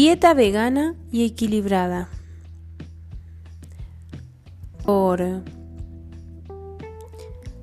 Dieta 0.00 0.32
vegana 0.32 0.94
y 1.10 1.24
equilibrada. 1.24 2.08
Por 4.84 5.42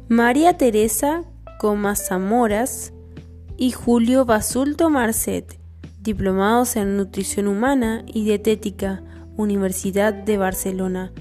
María 0.09 0.57
Teresa 0.57 1.23
Comas 1.59 2.09
Zamoras 2.09 2.91
y 3.55 3.71
Julio 3.71 4.25
Basulto 4.25 4.89
Marcet, 4.89 5.57
diplomados 6.01 6.75
en 6.75 6.97
Nutrición 6.97 7.47
Humana 7.47 8.03
y 8.05 8.25
Dietética, 8.25 9.01
Universidad 9.37 10.13
de 10.13 10.37
Barcelona. 10.37 11.13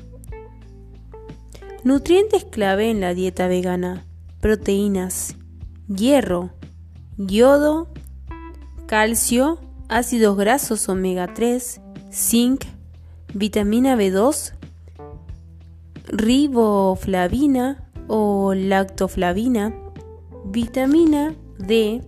Nutrientes 1.85 2.45
clave 2.45 2.91
en 2.91 3.01
la 3.01 3.15
dieta 3.15 3.47
vegana. 3.47 4.05
Proteínas, 4.41 5.37
hierro, 5.87 6.51
yodo, 7.19 7.87
calcio, 8.87 9.61
ácidos 9.95 10.37
grasos 10.37 10.89
omega 10.89 11.33
3, 11.35 11.81
zinc, 12.13 12.65
vitamina 13.33 13.95
B2, 13.95 14.53
riboflavina 16.09 17.89
o 18.09 18.55
lactoflavina, 18.55 19.73
vitamina 20.47 21.33
D, 21.61 22.03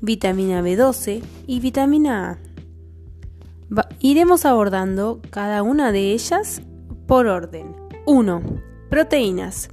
vitamina 0.00 0.62
B12 0.62 1.22
y 1.46 1.60
vitamina 1.60 2.32
A. 2.32 3.86
iremos 4.00 4.44
abordando 4.44 5.22
cada 5.30 5.62
una 5.62 5.92
de 5.92 6.10
ellas 6.10 6.60
por 7.06 7.28
orden. 7.28 7.76
1. 8.04 8.42
Proteínas. 8.90 9.70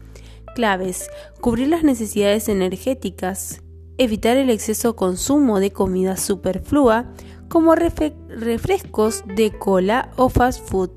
Claves. 0.54 1.10
Cubrir 1.42 1.70
las 1.70 1.84
necesidades 1.84 2.48
energéticas. 2.48 3.64
Evitar 3.98 4.38
el 4.38 4.52
exceso 4.52 4.96
consumo 4.96 5.60
de 5.60 5.72
comida 5.72 6.16
superflua 6.16 7.12
como 7.50 7.76
refrescos 7.76 9.24
de 9.26 9.52
cola 9.52 10.12
o 10.16 10.30
fast 10.30 10.66
food, 10.70 10.92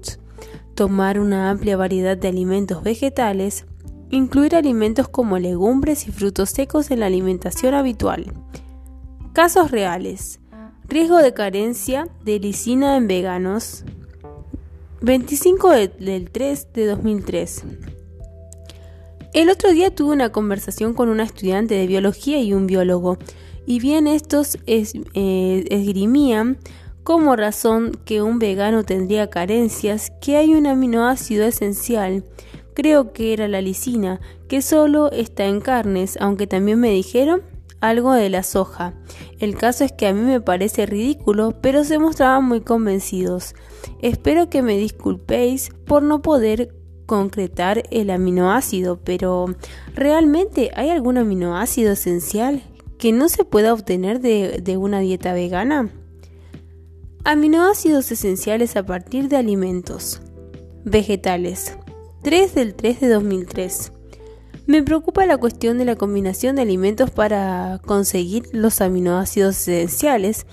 tomar 0.75 1.19
una 1.19 1.51
amplia 1.51 1.77
variedad 1.77 2.17
de 2.17 2.29
alimentos 2.29 2.83
vegetales, 2.83 3.65
incluir 4.11 4.55
alimentos 4.55 5.09
como 5.09 5.39
legumbres 5.39 6.07
y 6.07 6.13
frutos 6.13 6.51
secos 6.51 6.91
en 6.91 7.01
la 7.01 7.07
alimentación 7.07 7.75
habitual. 7.75 8.33
Casos 9.33 9.71
reales. 9.71 10.39
Riesgo 10.89 11.19
de 11.19 11.33
carencia 11.33 12.09
de 12.23 12.39
lisina 12.39 12.97
en 12.97 13.09
veganos. 13.09 13.85
25 15.01 15.71
del 15.71 16.31
3 16.31 16.73
de 16.75 16.87
2003. 16.87 17.65
El 19.33 19.49
otro 19.49 19.73
día 19.73 19.95
tuve 19.95 20.13
una 20.13 20.31
conversación 20.31 20.93
con 20.93 21.09
una 21.09 21.23
estudiante 21.23 21.75
de 21.75 21.87
biología 21.87 22.43
y 22.43 22.53
un 22.53 22.67
biólogo 22.67 23.17
y 23.65 23.81
bien 23.81 24.07
estos 24.07 24.59
eh, 24.67 25.65
esgrimían 25.71 26.59
como 27.03 27.35
razón 27.35 27.99
que 28.05 28.21
un 28.21 28.39
vegano 28.39 28.85
tendría 28.85 29.31
carencias 29.31 30.13
que 30.21 30.37
hay 30.37 30.55
un 30.55 30.67
aminoácido 30.67 31.47
esencial, 31.47 32.25
creo 32.75 33.15
que 33.15 33.33
era 33.33 33.49
la 33.49 33.63
lisina, 33.63 34.21
que 34.49 34.61
solo 34.61 35.11
está 35.11 35.47
en 35.47 35.63
carnes, 35.63 36.19
aunque 36.21 36.47
también 36.47 36.79
me 36.79 36.91
dijeron 36.91 37.41
algo 37.81 38.13
de 38.13 38.29
la 38.29 38.43
soja. 38.43 38.95
El 39.41 39.57
caso 39.57 39.83
es 39.83 39.93
que 39.93 40.07
a 40.07 40.13
mí 40.13 40.21
me 40.21 40.43
parece 40.43 40.85
ridículo, 40.85 41.55
pero 41.63 41.85
se 41.85 41.99
mostraban 41.99 42.45
muy 42.45 42.61
convencidos. 42.61 43.55
Espero 44.03 44.51
que 44.51 44.63
me 44.63 44.77
disculpéis 44.77 45.71
por 45.87 46.03
no 46.03 46.21
poder 46.21 46.75
concretar 47.13 47.83
el 47.91 48.09
aminoácido, 48.09 48.99
pero 49.05 49.55
¿realmente 49.95 50.71
hay 50.75 50.89
algún 50.89 51.19
aminoácido 51.19 51.93
esencial 51.93 52.63
que 52.97 53.13
no 53.13 53.29
se 53.29 53.45
pueda 53.45 53.75
obtener 53.75 54.19
de, 54.19 54.79
una 54.79 55.01
dieta 55.01 55.35
vegana? 55.35 55.91
Aminoácidos 57.23 58.11
esenciales 58.11 58.77
a 58.77 58.87
partir 58.87 59.29
de 59.29 59.37
alimentos. 59.37 60.23
Vegetales. 60.87 61.77
3 62.23 62.55
del 62.55 62.75
3 62.75 63.01
de 63.01 63.09
2003. 63.11 63.93
Me 64.65 64.83
preocupa 64.83 65.27
la 65.27 65.37
cuestión 65.37 65.77
de 65.77 65.85
la 65.85 65.97
combinación 65.97 66.57
de 66.57 66.63
alimentos 66.63 67.11
para 67.11 67.79
conseguir 67.85 68.45
los 68.53 68.81
aminoácidos 68.81 69.69
esenciales 69.69 70.47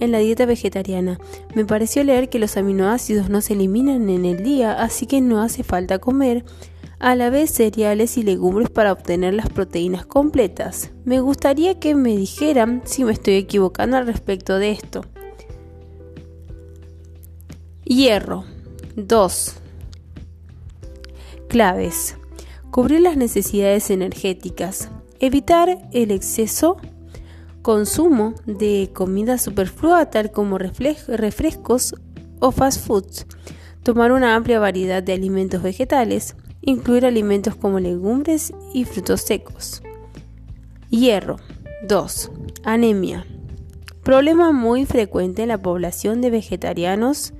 en 0.00 0.12
la 0.12 0.18
dieta 0.18 0.46
vegetariana. 0.46 1.18
Me 1.54 1.64
pareció 1.64 2.04
leer 2.04 2.28
que 2.28 2.38
los 2.38 2.56
aminoácidos 2.56 3.28
no 3.28 3.40
se 3.40 3.54
eliminan 3.54 4.08
en 4.10 4.24
el 4.24 4.42
día, 4.42 4.82
así 4.82 5.06
que 5.06 5.20
no 5.20 5.40
hace 5.42 5.62
falta 5.62 5.98
comer 5.98 6.44
a 6.98 7.14
la 7.14 7.30
vez 7.30 7.50
cereales 7.52 8.16
y 8.18 8.22
legumbres 8.22 8.70
para 8.70 8.92
obtener 8.92 9.34
las 9.34 9.48
proteínas 9.48 10.04
completas. 10.04 10.90
Me 11.04 11.20
gustaría 11.20 11.78
que 11.78 11.94
me 11.94 12.16
dijeran 12.16 12.82
si 12.84 13.04
me 13.04 13.12
estoy 13.12 13.34
equivocando 13.34 13.96
al 13.96 14.06
respecto 14.06 14.58
de 14.58 14.72
esto. 14.72 15.04
Hierro. 17.84 18.44
2. 18.96 19.54
Claves. 21.48 22.16
Cubrir 22.70 23.00
las 23.00 23.16
necesidades 23.16 23.90
energéticas. 23.90 24.90
Evitar 25.20 25.88
el 25.92 26.10
exceso 26.10 26.76
consumo 27.62 28.34
de 28.46 28.90
comida 28.94 29.38
superflua 29.38 30.06
tal 30.10 30.30
como 30.30 30.58
refrescos 30.58 31.94
o 32.40 32.50
fast 32.50 32.86
foods. 32.86 33.26
Tomar 33.82 34.12
una 34.12 34.34
amplia 34.34 34.58
variedad 34.58 35.02
de 35.02 35.12
alimentos 35.12 35.62
vegetales 35.62 36.36
incluir 36.60 37.06
alimentos 37.06 37.54
como 37.54 37.80
legumbres 37.80 38.52
y 38.72 38.84
frutos 38.84 39.22
secos. 39.22 39.82
Hierro. 40.90 41.36
2. 41.86 42.30
Anemia. 42.64 43.24
Problema 44.02 44.52
muy 44.52 44.84
frecuente 44.84 45.42
en 45.42 45.48
la 45.48 45.58
población 45.58 46.20
de 46.20 46.30
vegetarianos 46.30 47.34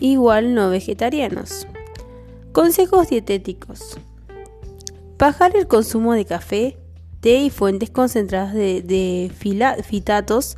igual 0.00 0.54
no 0.54 0.70
vegetarianos. 0.70 1.66
Consejos 2.52 3.08
dietéticos. 3.08 3.98
Bajar 5.18 5.56
el 5.56 5.66
consumo 5.66 6.12
de 6.14 6.24
café, 6.24 6.78
té 7.20 7.40
y 7.40 7.50
fuentes 7.50 7.90
concentradas 7.90 8.54
de, 8.54 9.32
fitatos, 9.84 10.56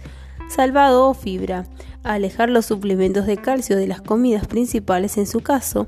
salvado 0.48 1.08
o 1.08 1.14
fibra. 1.14 1.66
Alejar 2.02 2.48
los 2.48 2.66
suplementos 2.66 3.26
de 3.26 3.36
calcio 3.36 3.76
de 3.76 3.86
las 3.86 4.00
comidas 4.00 4.46
principales 4.46 5.18
en 5.18 5.26
su 5.26 5.40
caso 5.40 5.86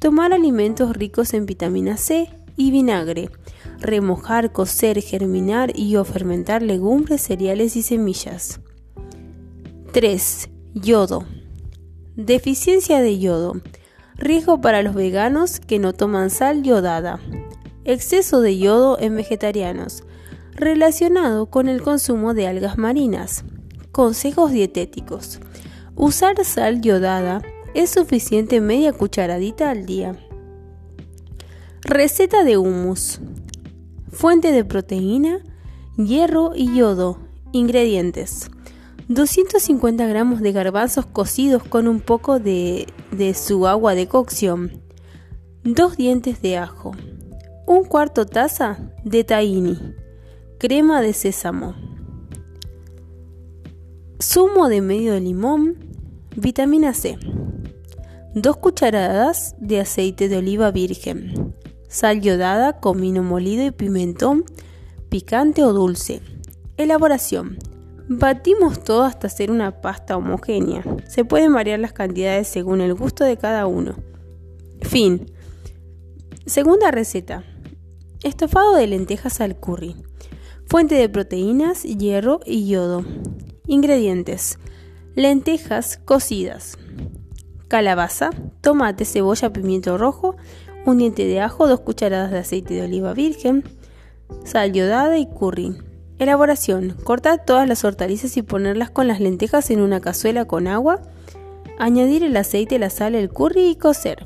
Tomar 0.00 0.32
alimentos 0.32 0.96
ricos 0.96 1.34
en 1.34 1.44
vitamina 1.44 1.98
C 1.98 2.30
y 2.56 2.70
vinagre. 2.70 3.28
Remojar, 3.80 4.50
cocer, 4.50 5.02
germinar 5.02 5.78
y 5.78 5.96
o 5.96 6.04
fermentar 6.06 6.62
legumbres, 6.62 7.20
cereales 7.20 7.76
y 7.76 7.82
semillas. 7.82 8.60
3. 9.92 10.48
Yodo. 10.72 11.26
Deficiencia 12.16 13.02
de 13.02 13.18
yodo. 13.18 13.60
Riesgo 14.16 14.62
para 14.62 14.82
los 14.82 14.94
veganos 14.94 15.60
que 15.60 15.78
no 15.78 15.92
toman 15.92 16.30
sal 16.30 16.62
yodada. 16.62 17.20
Exceso 17.84 18.42
de 18.42 18.58
yodo 18.58 18.98
en 19.00 19.16
vegetarianos. 19.16 20.04
Relacionado 20.54 21.46
con 21.46 21.66
el 21.66 21.80
consumo 21.80 22.34
de 22.34 22.46
algas 22.46 22.76
marinas. 22.76 23.44
Consejos 23.90 24.52
dietéticos. 24.52 25.40
Usar 25.96 26.44
sal 26.44 26.82
yodada 26.82 27.40
es 27.74 27.90
suficiente 27.90 28.60
media 28.60 28.92
cucharadita 28.92 29.70
al 29.70 29.86
día. 29.86 30.14
Receta 31.82 32.44
de 32.44 32.58
humus. 32.58 33.20
Fuente 34.12 34.52
de 34.52 34.64
proteína, 34.64 35.40
hierro 35.96 36.52
y 36.54 36.74
yodo. 36.74 37.18
Ingredientes. 37.52 38.50
250 39.08 40.06
gramos 40.06 40.40
de 40.40 40.52
garbanzos 40.52 41.06
cocidos 41.06 41.64
con 41.64 41.88
un 41.88 42.00
poco 42.00 42.38
de, 42.38 42.86
de 43.10 43.32
su 43.32 43.66
agua 43.66 43.94
de 43.94 44.06
cocción. 44.06 44.82
2 45.64 45.96
dientes 45.96 46.42
de 46.42 46.58
ajo. 46.58 46.92
Un 47.70 47.84
cuarto 47.84 48.26
taza 48.26 48.80
de 49.04 49.22
tahini. 49.22 49.78
Crema 50.58 51.00
de 51.00 51.12
sésamo. 51.12 51.76
Zumo 54.20 54.68
de 54.68 54.80
medio 54.80 55.20
limón. 55.20 55.76
Vitamina 56.34 56.92
C. 56.94 57.16
2 58.34 58.56
cucharadas 58.56 59.54
de 59.60 59.78
aceite 59.78 60.28
de 60.28 60.38
oliva 60.38 60.72
virgen, 60.72 61.54
sal 61.86 62.20
yodada, 62.20 62.80
comino 62.80 63.22
molido 63.22 63.64
y 63.64 63.70
pimentón, 63.70 64.44
picante 65.08 65.62
o 65.62 65.72
dulce. 65.72 66.22
Elaboración. 66.76 67.56
Batimos 68.08 68.82
todo 68.82 69.04
hasta 69.04 69.28
hacer 69.28 69.48
una 69.48 69.80
pasta 69.80 70.16
homogénea. 70.16 70.82
Se 71.06 71.24
pueden 71.24 71.52
variar 71.52 71.78
las 71.78 71.92
cantidades 71.92 72.48
según 72.48 72.80
el 72.80 72.94
gusto 72.94 73.22
de 73.22 73.36
cada 73.36 73.68
uno. 73.68 73.94
Fin. 74.82 75.30
Segunda 76.46 76.90
receta. 76.90 77.44
Estofado 78.22 78.74
de 78.74 78.86
lentejas 78.86 79.40
al 79.40 79.58
curry. 79.58 79.96
Fuente 80.66 80.94
de 80.94 81.08
proteínas, 81.08 81.82
hierro 81.82 82.40
y 82.44 82.68
yodo. 82.68 83.04
Ingredientes. 83.66 84.58
Lentejas 85.14 85.98
cocidas 86.04 86.76
calabaza, 87.70 88.30
tomate, 88.60 89.04
cebolla, 89.04 89.52
pimiento 89.52 89.96
rojo, 89.96 90.36
un 90.84 90.98
diente 90.98 91.24
de 91.24 91.40
ajo, 91.40 91.68
dos 91.68 91.80
cucharadas 91.80 92.32
de 92.32 92.38
aceite 92.38 92.74
de 92.74 92.82
oliva 92.82 93.14
virgen, 93.14 93.62
sal 94.44 94.72
yodada 94.72 95.16
y 95.18 95.26
curry. 95.26 95.78
Elaboración. 96.18 96.96
Cortar 97.04 97.46
todas 97.46 97.66
las 97.68 97.84
hortalizas 97.84 98.36
y 98.36 98.42
ponerlas 98.42 98.90
con 98.90 99.06
las 99.06 99.20
lentejas 99.20 99.70
en 99.70 99.80
una 99.80 100.00
cazuela 100.00 100.44
con 100.44 100.66
agua 100.66 101.00
Añadir 101.78 102.24
el 102.24 102.36
aceite, 102.36 102.78
la 102.78 102.90
sal, 102.90 103.14
el 103.14 103.30
curry 103.30 103.70
y 103.70 103.76
cocer. 103.76 104.22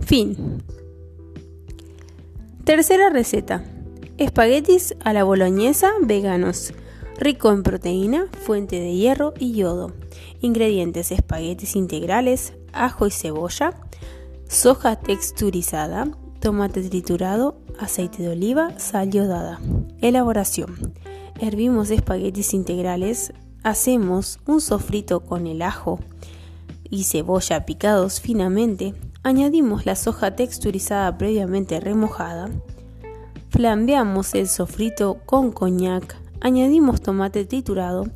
Fin. 0.00 0.62
Tercera 2.64 3.10
receta. 3.10 3.62
Espaguetis 4.16 4.96
a 5.04 5.12
la 5.12 5.22
boloñesa 5.22 5.92
veganos. 6.00 6.72
Rico 7.18 7.52
en 7.52 7.62
proteína, 7.62 8.26
fuente 8.40 8.80
de 8.80 8.94
hierro 8.94 9.34
y 9.38 9.52
yodo. 9.52 9.92
Ingredientes: 10.40 11.12
espaguetis 11.12 11.76
integrales, 11.76 12.54
ajo 12.72 13.06
y 13.06 13.10
cebolla, 13.10 13.78
soja 14.48 14.96
texturizada, 14.96 16.08
tomate 16.40 16.82
triturado, 16.88 17.58
aceite 17.78 18.22
de 18.22 18.30
oliva, 18.30 18.78
sal 18.78 19.10
yodada. 19.10 19.60
Elaboración. 20.00 20.94
Hervimos 21.38 21.90
espaguetis 21.90 22.54
integrales, 22.54 23.34
hacemos 23.62 24.40
un 24.46 24.62
sofrito 24.62 25.20
con 25.20 25.46
el 25.46 25.60
ajo 25.60 26.00
y 26.88 27.04
cebolla 27.04 27.66
picados 27.66 28.22
finamente, 28.22 28.94
añadimos 29.24 29.86
la 29.86 29.96
soja 29.96 30.36
texturizada 30.36 31.18
previamente 31.18 31.80
remojada, 31.80 32.50
Flambeamos 33.54 34.34
el 34.34 34.48
sofrito 34.48 35.20
con 35.26 35.52
coñac, 35.52 36.16
añadimos 36.40 37.00
tomate 37.00 37.44
triturado, 37.44 38.08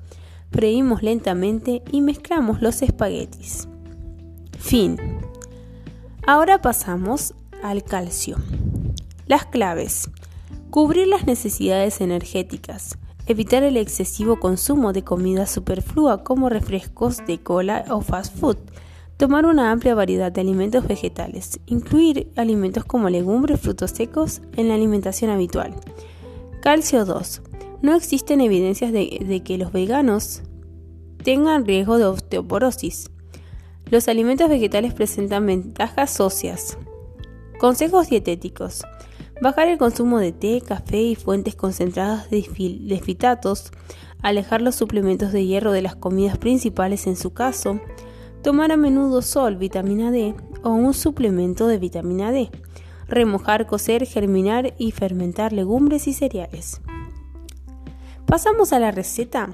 freímos 0.50 1.04
lentamente 1.04 1.80
y 1.92 2.00
mezclamos 2.00 2.60
los 2.60 2.82
espaguetis. 2.82 3.68
Fin. 4.58 4.96
Ahora 6.26 6.60
pasamos 6.60 7.34
al 7.62 7.84
calcio. 7.84 8.36
Las 9.26 9.46
claves. 9.46 10.10
Cubrir 10.70 11.06
las 11.06 11.24
necesidades 11.24 12.00
energéticas. 12.00 12.98
Evitar 13.28 13.62
el 13.62 13.76
excesivo 13.76 14.40
consumo 14.40 14.92
de 14.92 15.04
comida 15.04 15.46
superflua 15.46 16.24
como 16.24 16.48
refrescos 16.48 17.24
de 17.28 17.38
cola 17.38 17.84
o 17.90 18.00
fast 18.00 18.36
food 18.36 18.56
Tomar 19.18 19.46
una 19.46 19.72
amplia 19.72 19.96
variedad 19.96 20.30
de 20.30 20.40
alimentos 20.40 20.86
vegetales. 20.86 21.58
Incluir 21.66 22.30
alimentos 22.36 22.84
como 22.84 23.10
legumbres, 23.10 23.60
frutos 23.60 23.90
secos 23.90 24.42
en 24.56 24.68
la 24.68 24.76
alimentación 24.76 25.32
habitual. 25.32 25.74
Calcio 26.62 27.04
2. 27.04 27.42
No 27.82 27.96
existen 27.96 28.40
evidencias 28.40 28.92
de, 28.92 29.42
que 29.44 29.58
los 29.58 29.72
veganos 29.72 30.42
tengan 31.24 31.66
riesgo 31.66 31.98
de 31.98 32.04
osteoporosis. 32.04 33.10
Los 33.90 34.06
alimentos 34.06 34.48
vegetales 34.48 34.94
presentan 34.94 35.46
ventajas 35.46 36.20
óseas. 36.20 36.78
Consejos 37.58 38.10
dietéticos. 38.10 38.84
Bajar 39.42 39.66
el 39.66 39.78
consumo 39.78 40.20
de 40.20 40.30
té, 40.30 40.62
café 40.64 41.02
y 41.02 41.16
fuentes 41.16 41.56
concentradas 41.56 42.30
de 42.30 43.00
fitatos. 43.04 43.72
Alejar 44.22 44.62
los 44.62 44.76
suplementos 44.76 45.32
de 45.32 45.44
hierro 45.44 45.72
de 45.72 45.82
las 45.82 45.96
comidas 45.96 46.38
principales 46.38 47.08
en 47.08 47.16
su 47.16 47.32
caso 47.32 47.80
Tomar 48.48 48.72
a 48.72 48.78
menudo 48.78 49.20
sol, 49.20 49.56
vitamina 49.56 50.10
D 50.10 50.34
o 50.62 50.70
un 50.70 50.94
suplemento 50.94 51.66
de 51.66 51.76
vitamina 51.76 52.32
D. 52.32 52.50
Remojar, 53.06 53.66
cocer, 53.66 54.06
germinar 54.06 54.72
y 54.78 54.92
fermentar 54.92 55.52
legumbres 55.52 56.08
y 56.08 56.14
cereales. 56.14 56.80
Pasamos 58.24 58.72
a 58.72 58.78
la 58.78 58.90
receta 58.90 59.50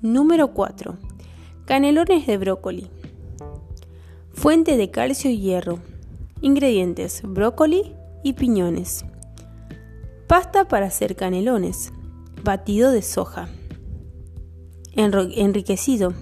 número 0.00 0.54
4. 0.54 0.96
Canelones 1.66 2.26
de 2.26 2.38
brócoli. 2.38 2.90
Fuente 4.32 4.78
de 4.78 4.90
calcio 4.90 5.30
y 5.30 5.38
hierro. 5.38 5.80
Ingredientes: 6.40 7.20
brócoli 7.22 7.92
y 8.24 8.32
piñones. 8.32 9.04
Pasta 10.26 10.66
para 10.68 10.86
hacer 10.86 11.16
canelones. 11.16 11.92
Batido 12.42 12.92
de 12.92 13.02
soja. 13.02 13.50
Enriquecido 14.96 16.14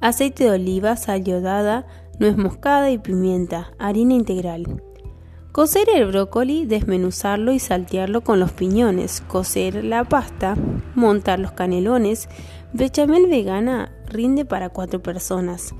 aceite 0.00 0.44
de 0.44 0.50
oliva, 0.50 0.96
sal 0.96 1.24
yodada, 1.24 1.86
nuez 2.18 2.36
moscada 2.36 2.90
y 2.90 2.98
pimienta, 2.98 3.72
harina 3.78 4.14
integral. 4.14 4.82
Cocer 5.52 5.88
el 5.92 6.06
brócoli, 6.06 6.64
desmenuzarlo 6.64 7.52
y 7.52 7.58
saltearlo 7.58 8.22
con 8.22 8.38
los 8.38 8.52
piñones, 8.52 9.20
cocer 9.22 9.84
la 9.84 10.04
pasta, 10.04 10.56
montar 10.94 11.40
los 11.40 11.52
canelones. 11.52 12.28
Bechamel 12.72 13.26
vegana 13.26 13.92
rinde 14.06 14.44
para 14.44 14.68
cuatro 14.68 15.02
personas. 15.02 15.74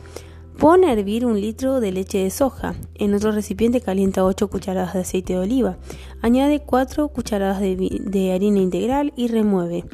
Pone 0.58 0.88
a 0.88 0.92
hervir 0.92 1.24
un 1.24 1.40
litro 1.40 1.80
de 1.80 1.90
leche 1.90 2.18
de 2.18 2.30
soja. 2.30 2.74
En 2.94 3.14
otro 3.14 3.32
recipiente 3.32 3.80
calienta 3.80 4.24
8 4.26 4.48
cucharadas 4.48 4.92
de 4.92 5.00
aceite 5.00 5.32
de 5.32 5.38
oliva. 5.38 5.78
Añade 6.20 6.60
4 6.60 7.08
cucharadas 7.08 7.60
de, 7.60 8.32
harina 8.34 8.58
integral 8.58 9.14
y 9.16 9.28
remueve. 9.28 9.86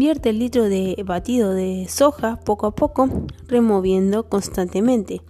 Vierte 0.00 0.30
el 0.30 0.38
litro 0.38 0.70
de 0.70 0.96
batido 1.04 1.52
de 1.52 1.86
soja 1.90 2.36
poco 2.36 2.66
a 2.66 2.74
poco, 2.74 3.10
removiendo 3.48 4.30
constantemente. 4.30 5.20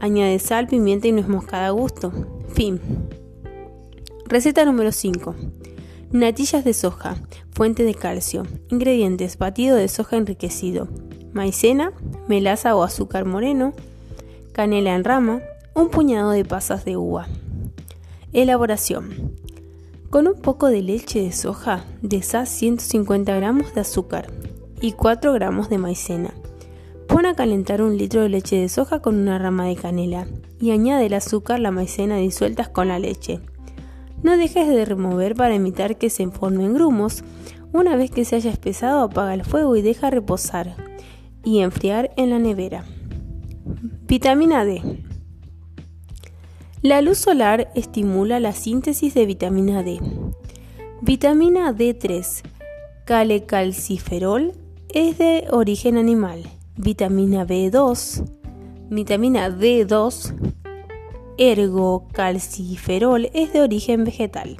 Añade 0.00 0.40
sal, 0.40 0.66
pimienta 0.66 1.06
y 1.06 1.12
nuez 1.12 1.28
moscada 1.28 1.68
a 1.68 1.70
gusto. 1.70 2.12
Fin. 2.52 2.80
Receta 4.24 4.64
número 4.64 4.90
5. 4.90 5.36
Natillas 6.10 6.64
de 6.64 6.74
soja, 6.74 7.14
fuente 7.52 7.84
de 7.84 7.94
calcio. 7.94 8.42
Ingredientes: 8.68 9.38
batido 9.38 9.76
de 9.76 9.86
soja 9.86 10.16
enriquecido, 10.16 10.88
maicena, 11.32 11.92
melaza 12.26 12.74
o 12.74 12.82
azúcar 12.82 13.26
moreno, 13.26 13.74
canela 14.50 14.96
en 14.96 15.04
rama, 15.04 15.40
un 15.72 15.88
puñado 15.88 16.32
de 16.32 16.44
pasas 16.44 16.84
de 16.84 16.96
uva. 16.96 17.28
Elaboración. 18.32 19.36
Con 20.10 20.28
un 20.28 20.34
poco 20.34 20.68
de 20.68 20.82
leche 20.82 21.20
de 21.20 21.32
soja, 21.32 21.84
deshaz 22.00 22.48
150 22.48 23.34
gramos 23.34 23.74
de 23.74 23.80
azúcar 23.80 24.28
y 24.80 24.92
4 24.92 25.32
gramos 25.32 25.68
de 25.68 25.78
maicena. 25.78 26.32
Pon 27.08 27.26
a 27.26 27.34
calentar 27.34 27.82
un 27.82 27.96
litro 27.96 28.22
de 28.22 28.28
leche 28.28 28.56
de 28.56 28.68
soja 28.68 29.00
con 29.00 29.16
una 29.16 29.38
rama 29.38 29.66
de 29.66 29.74
canela 29.74 30.26
y 30.60 30.70
añade 30.70 31.06
el 31.06 31.14
azúcar, 31.14 31.58
la 31.58 31.72
maicena 31.72 32.18
disueltas 32.18 32.68
con 32.68 32.86
la 32.86 33.00
leche. 33.00 33.40
No 34.22 34.36
dejes 34.36 34.68
de 34.68 34.84
remover 34.84 35.34
para 35.34 35.56
evitar 35.56 35.96
que 35.96 36.08
se 36.08 36.26
formen 36.28 36.74
grumos. 36.74 37.24
Una 37.72 37.96
vez 37.96 38.12
que 38.12 38.24
se 38.24 38.36
haya 38.36 38.52
espesado, 38.52 39.00
apaga 39.00 39.34
el 39.34 39.44
fuego 39.44 39.74
y 39.74 39.82
deja 39.82 40.10
reposar 40.10 40.76
y 41.44 41.60
enfriar 41.60 42.12
en 42.16 42.30
la 42.30 42.38
nevera. 42.38 42.84
Vitamina 44.06 44.64
D. 44.64 45.02
La 46.86 47.02
luz 47.02 47.18
solar 47.18 47.68
estimula 47.74 48.38
la 48.38 48.52
síntesis 48.52 49.12
de 49.12 49.26
vitamina 49.26 49.82
D. 49.82 49.98
Vitamina 51.00 51.72
D3, 51.72 52.42
calecalciferol, 53.04 54.52
es 54.90 55.18
de 55.18 55.48
origen 55.50 55.98
animal. 55.98 56.44
Vitamina 56.76 57.44
B2, 57.44 58.24
vitamina 58.88 59.50
D2, 59.50 60.32
ergocalciferol, 61.38 63.30
es 63.34 63.52
de 63.52 63.62
origen 63.62 64.04
vegetal. 64.04 64.56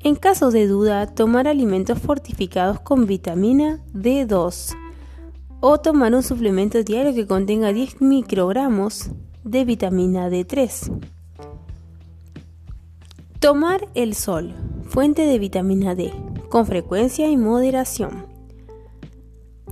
En 0.00 0.14
caso 0.14 0.50
de 0.50 0.66
duda, 0.66 1.08
tomar 1.08 1.46
alimentos 1.46 1.98
fortificados 1.98 2.80
con 2.80 3.04
vitamina 3.04 3.84
D2 3.92 4.74
o 5.60 5.78
tomar 5.78 6.14
un 6.14 6.22
suplemento 6.22 6.82
diario 6.82 7.12
que 7.12 7.26
contenga 7.26 7.74
10 7.74 8.00
microgramos 8.00 9.10
de 9.44 9.66
vitamina 9.66 10.30
D3. 10.30 11.13
Tomar 13.44 13.90
el 13.94 14.14
sol, 14.14 14.54
fuente 14.88 15.26
de 15.26 15.38
vitamina 15.38 15.94
D, 15.94 16.14
con 16.48 16.64
frecuencia 16.64 17.28
y 17.28 17.36
moderación. 17.36 18.24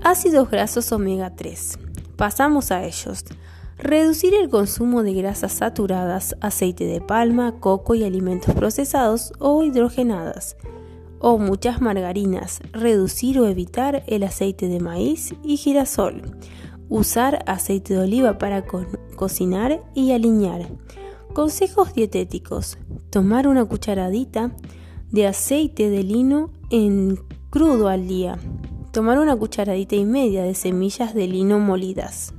Ácidos 0.03 0.51
grasos 0.51 0.93
omega 0.93 1.35
3. 1.35 1.79
Pasamos 2.17 2.71
a 2.71 2.85
ellos. 2.85 3.25
Reducir 3.79 4.35
el 4.35 4.51
consumo 4.51 5.03
de 5.03 5.15
grasas 5.15 5.53
saturadas, 5.53 6.37
aceite 6.43 6.85
de 6.85 7.01
palma, 7.01 7.61
coco 7.61 7.95
y 7.95 8.05
alimentos 8.05 8.55
procesados 8.55 9.33
o 9.39 9.65
hidrogenadas 9.65 10.59
o 11.19 11.39
muchas 11.39 11.81
margarinas, 11.81 12.61
reducir 12.73 13.41
o 13.41 13.47
evitar 13.47 14.05
el 14.07 14.25
aceite 14.25 14.69
de 14.69 14.81
maíz 14.81 15.33
y 15.43 15.57
girasol, 15.57 16.21
usar 16.91 17.43
aceite 17.47 17.95
de 17.95 18.01
oliva 18.01 18.37
para 18.37 18.67
cocinar 19.17 19.83
y 19.95 20.13
alinear. 20.13 20.69
Consejos 21.35 21.95
dietéticos. 21.95 22.77
Tomar 23.09 23.49
una 23.49 23.65
cucharadita 23.65 24.53
de 25.11 25.27
aceite 25.27 25.89
de 25.89 26.03
lino 26.03 26.51
en 26.69 27.19
crudo 27.49 27.89
al 27.89 28.07
día. 28.07 28.39
Tomar 28.91 29.19
una 29.19 29.35
cucharadita 29.35 29.97
y 29.97 30.05
media 30.05 30.43
de 30.43 30.55
semillas 30.55 31.15
de 31.15 31.27
lino 31.29 31.59
molidas. 31.59 32.35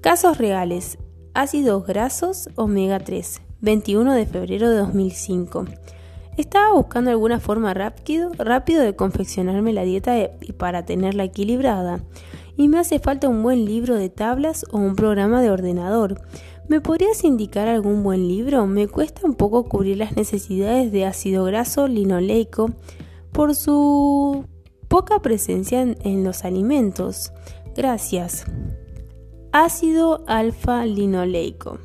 Casos 0.00 0.38
reales. 0.38 0.96
Ácidos 1.34 1.86
grasos 1.86 2.48
omega 2.56 3.00
3. 3.00 3.42
21 3.60 4.14
de 4.14 4.24
febrero 4.24 4.70
de 4.70 4.78
2005. 4.78 5.66
Estaba 6.38 6.72
buscando 6.72 7.10
alguna 7.10 7.38
forma 7.38 7.74
rápido, 7.74 8.30
rápido 8.38 8.82
de 8.82 8.96
confeccionarme 8.96 9.74
la 9.74 9.82
dieta 9.82 10.14
para 10.56 10.86
tenerla 10.86 11.24
equilibrada. 11.24 12.00
Y 12.56 12.68
me 12.68 12.78
hace 12.78 12.98
falta 12.98 13.28
un 13.28 13.42
buen 13.42 13.66
libro 13.66 13.96
de 13.96 14.08
tablas 14.08 14.64
o 14.70 14.78
un 14.78 14.96
programa 14.96 15.42
de 15.42 15.50
ordenador. 15.50 16.20
¿Me 16.68 16.82
podrías 16.82 17.24
indicar 17.24 17.66
algún 17.66 18.02
buen 18.02 18.28
libro? 18.28 18.66
Me 18.66 18.88
cuesta 18.88 19.22
un 19.24 19.34
poco 19.34 19.64
cubrir 19.64 19.96
las 19.96 20.16
necesidades 20.16 20.92
de 20.92 21.06
ácido 21.06 21.44
graso 21.44 21.88
linoleico 21.88 22.70
por 23.32 23.54
su 23.54 24.44
poca 24.86 25.22
presencia 25.22 25.80
en, 25.80 26.24
los 26.24 26.44
alimentos. 26.44 27.32
Gracias. 27.74 28.44
Ácido 29.50 30.22
alfa-linoleico. 30.26 31.78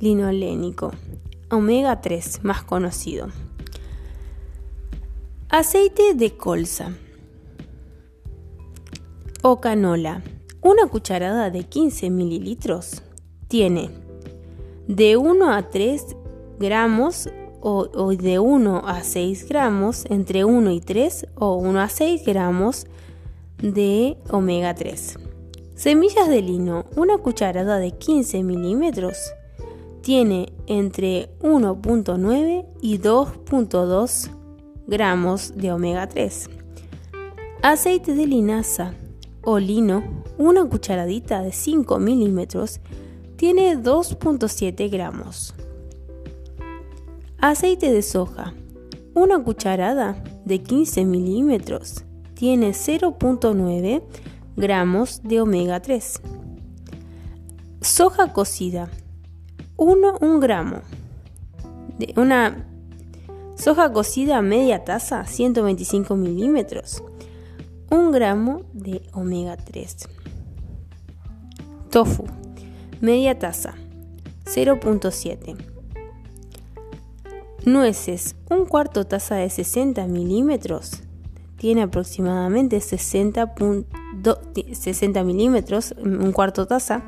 Linolénico. 0.00 0.90
Omega 1.48 2.00
3, 2.00 2.42
más 2.42 2.64
conocido. 2.64 3.28
Aceite 5.50 6.14
de 6.14 6.36
colza 6.36 6.94
o 9.42 9.60
canola. 9.60 10.24
Una 10.62 10.88
cucharada 10.88 11.50
de 11.50 11.62
15 11.62 12.10
mililitros 12.10 13.03
tiene 13.54 13.88
de 14.88 15.16
1 15.16 15.52
a 15.52 15.70
3 15.70 16.16
gramos 16.58 17.30
o, 17.60 18.12
de 18.12 18.40
1 18.40 18.82
a 18.84 19.04
6 19.04 19.48
gramos, 19.48 20.06
entre 20.10 20.44
1 20.44 20.72
y 20.72 20.80
3 20.80 21.28
o 21.36 21.54
1 21.54 21.80
a 21.80 21.88
6 21.88 22.24
gramos 22.26 22.88
de 23.62 24.16
omega 24.28 24.74
3. 24.74 25.20
Semillas 25.76 26.28
de 26.28 26.42
lino, 26.42 26.86
una 26.96 27.18
cucharada 27.18 27.78
de 27.78 27.92
15 27.92 28.42
milímetros, 28.42 29.18
tiene 30.02 30.52
entre 30.66 31.30
1.9 31.38 32.66
y 32.82 32.98
2.2 32.98 34.30
gramos 34.88 35.54
de 35.54 35.70
omega 35.70 36.08
3. 36.08 36.50
Aceite 37.62 38.16
de 38.16 38.26
linaza 38.26 38.94
o 39.44 39.60
lino, 39.60 40.02
una 40.38 40.64
cucharadita 40.64 41.40
de 41.40 41.52
5 41.52 42.00
milímetros, 42.00 42.80
tiene 43.44 43.76
2.7 43.76 44.90
gramos. 44.90 45.52
Aceite 47.38 47.92
de 47.92 48.00
soja. 48.00 48.54
Una 49.12 49.38
cucharada 49.44 50.16
de 50.46 50.62
15 50.62 51.04
milímetros 51.04 52.04
tiene 52.32 52.70
0.9 52.70 54.02
gramos 54.56 55.22
de 55.24 55.42
omega 55.42 55.82
3. 55.82 56.22
Soja 57.82 58.32
cocida. 58.32 58.88
1, 59.76 60.14
1 60.22 60.40
gramo. 60.40 60.80
De 61.98 62.14
una 62.16 62.66
soja 63.56 63.92
cocida 63.92 64.40
media 64.40 64.84
taza, 64.86 65.26
125 65.26 66.16
milímetros. 66.16 67.02
1 67.90 68.10
gramo 68.10 68.62
de 68.72 69.02
omega 69.12 69.58
3. 69.58 70.08
Tofu. 71.90 72.24
Media 73.04 73.38
taza. 73.38 73.74
0.7 74.46 75.56
Nueces, 77.66 78.34
un 78.48 78.64
cuarto 78.64 79.04
taza 79.06 79.34
de 79.34 79.50
60 79.50 80.06
milímetros, 80.06 81.02
tiene 81.58 81.82
aproximadamente 81.82 82.80
60, 82.80 83.54
60 84.72 85.22
milímetros, 85.22 85.94
un 86.02 86.32
cuarto 86.32 86.66
taza, 86.66 87.02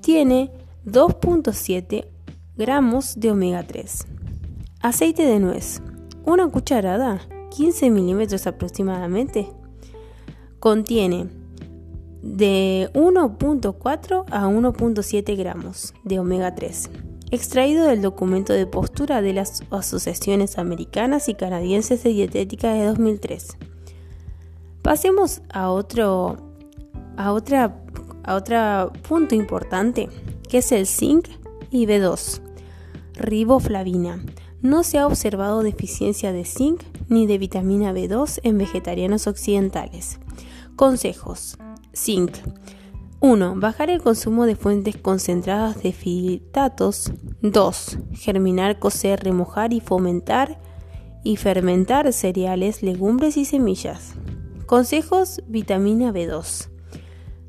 tiene 0.00 0.50
2.7 0.84 2.08
gramos 2.56 3.20
de 3.20 3.30
omega 3.30 3.62
3. 3.62 4.08
Aceite 4.80 5.24
de 5.24 5.38
nuez, 5.38 5.82
una 6.24 6.48
cucharada, 6.48 7.20
15 7.56 7.90
milímetros 7.90 8.48
aproximadamente, 8.48 9.46
contiene 10.58 11.45
de 12.26 12.90
1.4 12.94 14.24
a 14.30 14.46
1.7 14.48 15.36
gramos 15.36 15.94
de 16.04 16.18
omega 16.18 16.54
3 16.54 16.90
extraído 17.30 17.86
del 17.86 18.02
documento 18.02 18.52
de 18.52 18.66
postura 18.66 19.22
de 19.22 19.32
las 19.32 19.62
Asociaciones 19.70 20.58
Americanas 20.58 21.28
y 21.28 21.34
Canadienses 21.34 22.02
de 22.02 22.10
Dietética 22.10 22.72
de 22.72 22.86
2003. 22.86 23.56
Pasemos 24.82 25.42
a 25.52 25.70
otro, 25.70 26.36
a 27.16 27.32
otra, 27.32 27.82
a 28.22 28.34
otro 28.34 28.92
punto 29.02 29.34
importante, 29.34 30.08
que 30.48 30.58
es 30.58 30.70
el 30.72 30.86
zinc 30.86 31.28
y 31.70 31.86
B2. 31.86 32.40
Riboflavina. 33.14 34.22
No 34.62 34.82
se 34.82 34.98
ha 34.98 35.06
observado 35.06 35.62
deficiencia 35.62 36.32
de 36.32 36.44
zinc 36.44 36.82
ni 37.08 37.26
de 37.26 37.38
vitamina 37.38 37.92
B2 37.92 38.40
en 38.42 38.58
vegetarianos 38.58 39.26
occidentales. 39.26 40.18
Consejos. 40.76 41.58
Zinc. 41.96 42.36
1. 43.20 43.54
Bajar 43.56 43.88
el 43.88 44.02
consumo 44.02 44.44
de 44.44 44.54
fuentes 44.54 44.96
concentradas 44.96 45.82
de 45.82 45.92
fitatos. 45.92 47.10
2. 47.40 47.98
Germinar, 48.12 48.78
cocer, 48.78 49.24
remojar 49.24 49.72
y 49.72 49.80
fomentar 49.80 50.60
y 51.24 51.36
fermentar 51.36 52.12
cereales, 52.12 52.82
legumbres 52.82 53.36
y 53.36 53.46
semillas. 53.46 54.14
Consejos 54.66 55.42
vitamina 55.48 56.12
B2. 56.12 56.68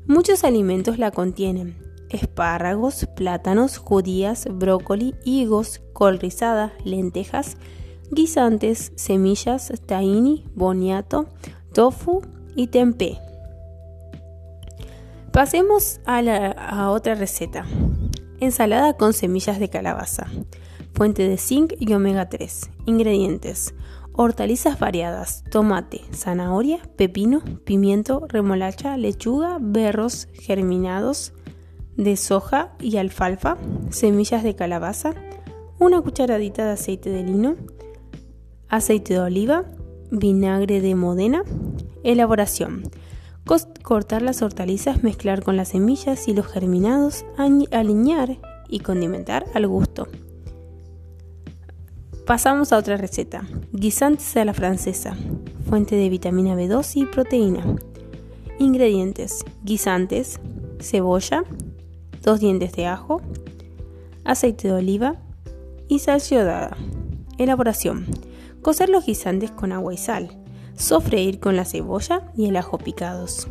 Muchos 0.06 0.42
alimentos 0.44 0.98
la 0.98 1.10
contienen. 1.10 1.76
Espárragos, 2.08 3.06
plátanos, 3.14 3.76
judías, 3.76 4.48
brócoli, 4.50 5.14
higos, 5.24 5.82
col 5.92 6.18
rizada, 6.18 6.72
lentejas, 6.84 7.58
guisantes, 8.10 8.92
semillas, 8.96 9.70
tahini, 9.84 10.46
boniato, 10.54 11.26
tofu 11.74 12.22
y 12.56 12.68
tempeh. 12.68 13.27
Pasemos 15.38 16.00
a, 16.04 16.90
otra 16.90 17.14
receta. 17.14 17.64
Ensalada 18.40 18.94
con 18.94 19.12
semillas 19.12 19.60
de 19.60 19.70
calabaza. 19.70 20.26
Fuente 20.94 21.28
de 21.28 21.36
zinc 21.36 21.74
y 21.78 21.92
omega 21.92 22.28
3. 22.28 22.68
Ingredientes. 22.86 23.72
Hortalizas 24.14 24.80
variadas. 24.80 25.44
Tomate, 25.48 26.00
zanahoria, 26.12 26.80
pepino, 26.96 27.40
pimiento, 27.64 28.26
remolacha, 28.28 28.96
lechuga, 28.96 29.58
berros 29.60 30.26
germinados 30.32 31.34
de 31.96 32.16
soja 32.16 32.74
y 32.80 32.96
alfalfa. 32.96 33.58
Semillas 33.90 34.42
de 34.42 34.56
calabaza. 34.56 35.14
Una 35.78 36.02
cucharadita 36.02 36.64
de 36.64 36.72
aceite 36.72 37.10
de 37.10 37.22
lino. 37.22 37.54
Aceite 38.68 39.14
de 39.14 39.20
oliva. 39.20 39.66
Vinagre 40.10 40.80
de 40.80 40.96
modena. 40.96 41.44
Elaboración 42.02 42.90
cortar 43.82 44.22
las 44.22 44.42
hortalizas, 44.42 45.02
mezclar 45.02 45.42
con 45.42 45.56
las 45.56 45.68
semillas 45.68 46.28
y 46.28 46.34
los 46.34 46.46
germinados, 46.46 47.24
alinear 47.70 48.38
y 48.68 48.80
condimentar 48.80 49.46
al 49.54 49.66
gusto. 49.66 50.08
Pasamos 52.26 52.72
a 52.72 52.76
otra 52.76 52.98
receta. 52.98 53.46
Guisantes 53.72 54.36
a 54.36 54.44
la 54.44 54.52
francesa. 54.52 55.16
Fuente 55.66 55.96
de 55.96 56.10
vitamina 56.10 56.54
B2 56.54 56.96
y 56.96 57.06
proteína. 57.06 57.64
Ingredientes. 58.58 59.44
Guisantes, 59.62 60.38
cebolla, 60.78 61.44
dos 62.22 62.40
dientes 62.40 62.72
de 62.72 62.86
ajo, 62.86 63.22
aceite 64.24 64.68
de 64.68 64.74
oliva 64.74 65.16
y 65.88 66.00
sal 66.00 66.20
yodada. 66.20 66.76
Elaboración. 67.38 68.04
Cocer 68.60 68.90
los 68.90 69.06
guisantes 69.06 69.50
con 69.50 69.72
agua 69.72 69.94
y 69.94 69.96
sal. 69.96 70.37
Sofreír 70.78 71.40
con 71.40 71.56
la 71.56 71.64
cebolla 71.64 72.30
y 72.36 72.46
el 72.46 72.56
ajo 72.56 72.78
picados. 72.78 73.48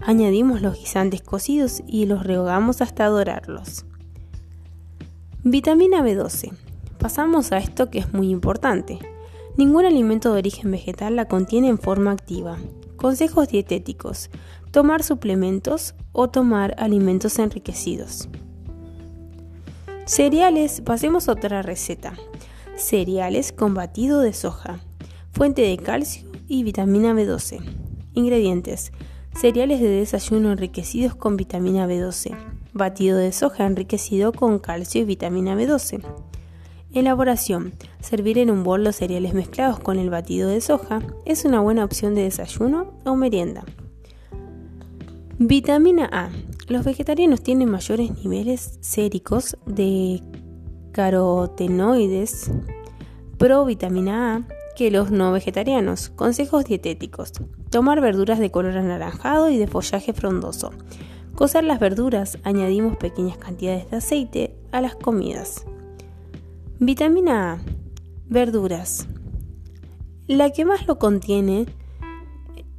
Añadimos 0.00 0.62
los 0.62 0.78
guisantes 0.78 1.20
cocidos 1.20 1.82
y 1.86 2.06
los 2.06 2.24
rehogamos 2.24 2.80
hasta 2.80 3.06
dorarlos. 3.06 3.84
Vitamina 5.44 6.02
B12. 6.02 6.56
Pasamos 6.98 7.52
a 7.52 7.58
esto 7.58 7.90
que 7.90 7.98
es 7.98 8.14
muy 8.14 8.30
importante. 8.30 8.98
Ningún 9.58 9.84
alimento 9.84 10.32
de 10.32 10.38
origen 10.38 10.70
vegetal 10.70 11.16
la 11.16 11.28
contiene 11.28 11.68
en 11.68 11.78
forma 11.78 12.12
activa. 12.12 12.56
Consejos 12.96 13.48
dietéticos. 13.48 14.30
Tomar 14.70 15.02
suplementos 15.02 15.94
o 16.12 16.30
tomar 16.30 16.74
alimentos 16.78 17.38
enriquecidos. 17.38 18.30
Cereales. 20.06 20.80
Pasemos 20.80 21.28
a 21.28 21.32
otra 21.32 21.60
receta. 21.60 22.14
Cereales 22.74 23.52
con 23.52 23.74
batido 23.74 24.20
de 24.20 24.32
soja 24.32 24.80
fuente 25.32 25.62
de 25.62 25.76
calcio 25.78 26.30
y 26.46 26.62
vitamina 26.62 27.14
B12. 27.14 27.60
Ingredientes: 28.14 28.92
cereales 29.34 29.80
de 29.80 29.88
desayuno 29.88 30.52
enriquecidos 30.52 31.14
con 31.14 31.36
vitamina 31.36 31.86
B12, 31.86 32.36
batido 32.74 33.18
de 33.18 33.32
soja 33.32 33.66
enriquecido 33.66 34.32
con 34.32 34.58
calcio 34.58 35.00
y 35.00 35.04
vitamina 35.04 35.56
B12. 35.56 36.02
Elaboración: 36.92 37.72
servir 38.00 38.38
en 38.38 38.50
un 38.50 38.62
bol 38.62 38.84
los 38.84 38.96
cereales 38.96 39.32
mezclados 39.32 39.80
con 39.80 39.98
el 39.98 40.10
batido 40.10 40.48
de 40.48 40.60
soja 40.60 41.00
es 41.24 41.44
una 41.44 41.60
buena 41.60 41.84
opción 41.84 42.14
de 42.14 42.24
desayuno 42.24 42.92
o 43.04 43.16
merienda. 43.16 43.64
Vitamina 45.38 46.08
A. 46.12 46.30
Los 46.68 46.84
vegetarianos 46.84 47.42
tienen 47.42 47.70
mayores 47.70 48.12
niveles 48.22 48.78
séricos 48.80 49.56
de 49.66 50.22
carotenoides, 50.92 52.50
provitamina 53.38 54.36
A 54.36 54.61
que 54.76 54.90
los 54.90 55.10
no 55.10 55.32
vegetarianos. 55.32 56.10
Consejos 56.10 56.64
dietéticos. 56.64 57.32
Tomar 57.70 58.00
verduras 58.00 58.38
de 58.38 58.50
color 58.50 58.76
anaranjado 58.76 59.50
y 59.50 59.58
de 59.58 59.66
follaje 59.66 60.12
frondoso. 60.12 60.72
Cocer 61.34 61.64
las 61.64 61.80
verduras, 61.80 62.38
añadimos 62.44 62.96
pequeñas 62.96 63.38
cantidades 63.38 63.90
de 63.90 63.96
aceite 63.96 64.56
a 64.70 64.80
las 64.80 64.94
comidas. 64.94 65.64
Vitamina 66.78 67.52
A. 67.52 67.58
Verduras. 68.26 69.06
La 70.26 70.50
que 70.50 70.64
más 70.64 70.86
lo 70.86 70.98
contiene 70.98 71.66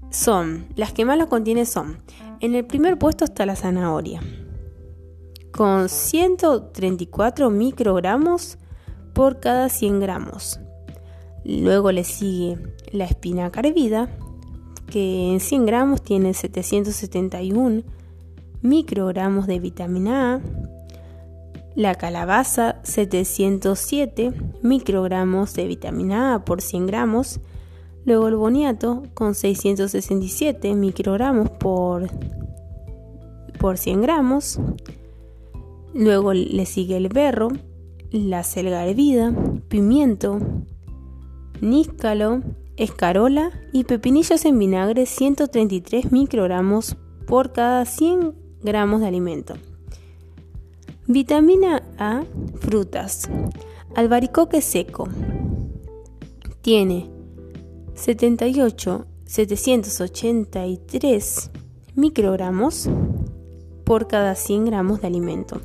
son, 0.09 0.67
las 0.75 0.93
que 0.93 1.05
más 1.05 1.17
lo 1.17 1.27
contiene 1.27 1.65
son 1.65 1.97
En 2.39 2.55
el 2.55 2.65
primer 2.65 2.97
puesto 2.99 3.25
está 3.25 3.45
la 3.45 3.55
zanahoria, 3.55 4.21
con 5.51 5.89
134 5.89 7.49
microgramos 7.49 8.57
por 9.13 9.39
cada 9.39 9.69
100 9.69 9.99
gramos. 9.99 10.59
Luego 11.45 11.91
le 11.91 12.03
sigue 12.03 12.57
la 12.91 13.05
espinaca 13.05 13.59
hervida, 13.59 14.09
que 14.87 15.33
en 15.33 15.39
100 15.39 15.65
gramos 15.65 16.01
tiene 16.01 16.33
771 16.33 17.83
microgramos 18.63 19.45
de 19.45 19.59
vitamina 19.59 20.35
A. 20.35 20.41
La 21.75 21.95
calabaza, 21.95 22.79
707 22.83 24.31
microgramos 24.61 25.53
de 25.53 25.67
vitamina 25.67 26.35
A 26.35 26.45
por 26.45 26.61
100 26.61 26.87
gramos. 26.87 27.39
Luego 28.05 28.27
el 28.27 28.35
boniato 28.35 29.03
con 29.13 29.35
667 29.35 30.75
microgramos 30.75 31.49
por, 31.49 32.09
por 33.59 33.77
100 33.77 34.01
gramos. 34.01 34.59
Luego 35.93 36.33
le 36.33 36.65
sigue 36.65 36.97
el 36.97 37.09
berro, 37.09 37.49
la 38.11 38.43
selga 38.43 38.85
hervida, 38.85 39.33
pimiento, 39.67 40.39
níscalo, 41.63 42.41
escarola 42.77 43.51
y 43.71 43.85
pepinillos 43.85 44.45
en 44.45 44.59
vinagre 44.59 45.05
133 45.05 46.11
microgramos 46.11 46.97
por 47.25 47.53
cada 47.53 47.85
100 47.85 48.35
gramos 48.61 48.99
de 49.01 49.07
alimento. 49.07 49.55
Vitamina 51.07 51.81
A, 51.97 52.23
frutas. 52.59 53.29
Albaricoque 53.95 54.61
seco. 54.61 55.07
Tiene 56.61 57.09
78, 57.95 59.07
783 59.25 61.51
microgramos 61.95 62.89
por 63.83 64.07
cada 64.07 64.35
100 64.35 64.65
gramos 64.65 65.01
de 65.01 65.07
alimento. 65.07 65.61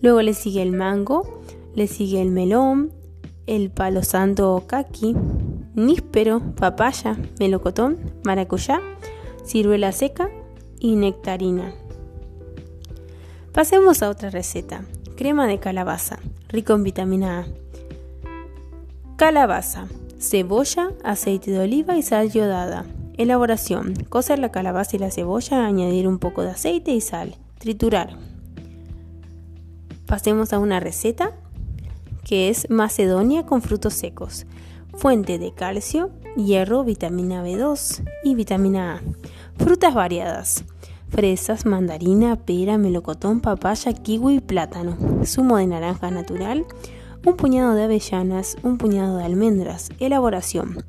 Luego 0.00 0.22
le 0.22 0.34
sigue 0.34 0.62
el 0.62 0.72
mango, 0.72 1.40
le 1.74 1.86
sigue 1.86 2.20
el 2.20 2.30
melón, 2.30 2.92
el 3.46 3.70
palo 3.70 4.02
santo 4.02 4.54
o 4.54 4.66
kaki, 4.66 5.16
níspero, 5.74 6.40
papaya, 6.54 7.16
melocotón, 7.38 7.98
maracuyá, 8.24 8.80
ciruela 9.44 9.92
seca 9.92 10.30
y 10.78 10.96
nectarina. 10.96 11.74
Pasemos 13.52 14.02
a 14.02 14.08
otra 14.08 14.30
receta. 14.30 14.84
Crema 15.16 15.46
de 15.46 15.58
calabaza, 15.58 16.18
rico 16.48 16.72
en 16.72 16.84
vitamina 16.84 17.40
A. 17.40 17.46
Calabaza, 19.16 19.86
cebolla, 20.18 20.92
aceite 21.04 21.50
de 21.50 21.60
oliva 21.60 21.96
y 21.96 22.02
sal 22.02 22.30
yodada. 22.30 22.86
Elaboración. 23.18 23.94
Cocer 24.08 24.38
la 24.38 24.50
calabaza 24.50 24.96
y 24.96 24.98
la 24.98 25.10
cebolla, 25.10 25.66
añadir 25.66 26.08
un 26.08 26.18
poco 26.18 26.42
de 26.42 26.50
aceite 26.50 26.92
y 26.92 27.00
sal. 27.00 27.36
Triturar. 27.58 28.16
Pasemos 30.06 30.52
a 30.52 30.58
una 30.58 30.80
receta 30.80 31.32
que 32.24 32.48
es 32.48 32.68
Macedonia 32.70 33.44
con 33.46 33.62
frutos 33.62 33.94
secos. 33.94 34.46
Fuente 34.94 35.38
de 35.38 35.52
calcio, 35.52 36.10
hierro, 36.36 36.84
vitamina 36.84 37.44
B2 37.44 38.02
y 38.24 38.34
vitamina 38.34 38.96
A. 38.96 39.02
Frutas 39.62 39.94
variadas. 39.94 40.64
Fresas, 41.08 41.66
mandarina, 41.66 42.36
pera, 42.36 42.78
melocotón, 42.78 43.40
papaya, 43.40 43.92
kiwi 43.92 44.36
y 44.36 44.40
plátano. 44.40 44.96
Zumo 45.24 45.56
de 45.56 45.66
naranja 45.66 46.10
natural. 46.10 46.64
Un 47.24 47.36
puñado 47.36 47.74
de 47.74 47.84
avellanas, 47.84 48.56
un 48.62 48.78
puñado 48.78 49.18
de 49.18 49.24
almendras. 49.24 49.90
Elaboración. 49.98 50.84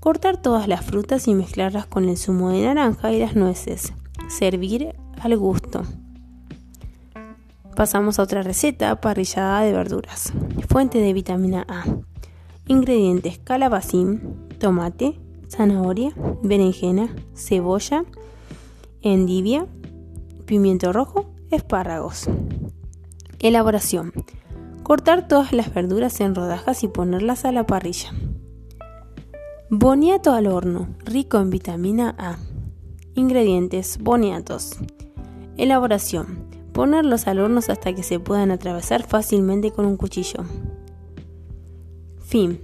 Cortar 0.00 0.40
todas 0.40 0.68
las 0.68 0.84
frutas 0.84 1.28
y 1.28 1.34
mezclarlas 1.34 1.86
con 1.86 2.08
el 2.08 2.16
zumo 2.16 2.50
de 2.50 2.62
naranja 2.62 3.12
y 3.12 3.20
las 3.20 3.34
nueces. 3.36 3.92
Servir 4.28 4.94
al 5.20 5.36
gusto. 5.36 5.84
Pasamos 7.76 8.18
a 8.18 8.22
otra 8.22 8.42
receta, 8.42 9.00
parrillada 9.00 9.62
de 9.62 9.72
verduras. 9.72 10.32
Fuente 10.68 10.98
de 10.98 11.12
vitamina 11.12 11.64
A. 11.68 11.84
Ingredientes: 12.66 13.38
calabacín, 13.38 14.36
tomate, 14.58 15.18
zanahoria, 15.48 16.12
berenjena, 16.42 17.14
cebolla, 17.34 18.04
endivia, 19.00 19.66
pimiento 20.44 20.92
rojo, 20.92 21.32
espárragos. 21.50 22.28
Elaboración. 23.40 24.12
Cortar 24.82 25.26
todas 25.26 25.52
las 25.52 25.72
verduras 25.72 26.20
en 26.20 26.34
rodajas 26.34 26.84
y 26.84 26.88
ponerlas 26.88 27.44
a 27.44 27.52
la 27.52 27.66
parrilla. 27.66 28.12
Boniato 29.70 30.34
al 30.34 30.46
horno, 30.46 30.88
rico 31.04 31.38
en 31.38 31.48
vitamina 31.48 32.14
A. 32.18 32.36
Ingredientes: 33.14 33.98
boniatos. 33.98 34.76
Elaboración. 35.56 36.61
Ponerlos 36.72 37.26
al 37.26 37.38
horno 37.38 37.58
hasta 37.58 37.94
que 37.94 38.02
se 38.02 38.18
puedan 38.18 38.50
atravesar 38.50 39.06
fácilmente 39.06 39.70
con 39.70 39.84
un 39.84 39.96
cuchillo. 39.96 40.44
Fin. 42.18 42.60